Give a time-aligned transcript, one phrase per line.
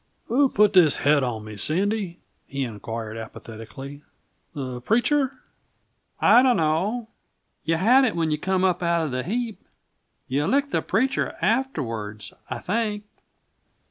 [0.29, 4.01] "Who put this head on me, Sandy?" he inquired apathetically.
[4.55, 5.31] "The preacher?"
[6.19, 7.09] "I d' know.
[7.65, 9.63] You had it when you come up outa the heap.
[10.27, 13.03] You licked the preacher afterwards, I think."